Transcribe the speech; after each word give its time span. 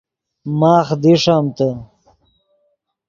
ماخ 0.59 0.87
دیݰمتے 1.01 1.69